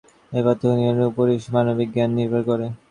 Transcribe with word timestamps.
এই 0.31 0.41
পার্থক্য 0.45 0.73
নিরূপণের 0.73 1.09
উপরই 1.11 1.37
সব 1.43 1.51
মানবিক 1.55 1.89
জ্ঞান 1.95 2.11
নির্ভর 2.17 2.41
করে। 2.49 2.65